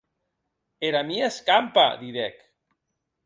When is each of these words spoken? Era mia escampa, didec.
Era 0.87 1.01
mia 1.09 1.27
escampa, 1.33 1.85
didec. 2.01 2.39